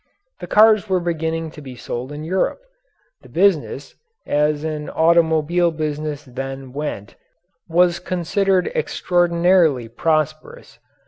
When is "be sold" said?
1.61-2.11